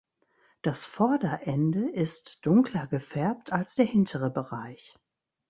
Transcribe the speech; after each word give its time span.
Das 0.63 0.83
Vorderende 0.87 1.87
ist 1.91 2.43
dunkler 2.47 2.87
gefärbt 2.87 3.51
als 3.53 3.75
der 3.75 3.85
hintere 3.85 4.31
Bereich. 4.31 4.97